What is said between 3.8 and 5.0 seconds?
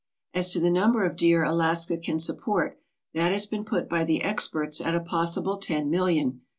by the experts at a